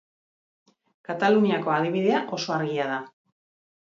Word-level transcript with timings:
Kataluniako 1.09 1.73
adibidea 1.73 2.21
oso 2.39 2.55
argia 2.57 2.89
da. 2.93 2.97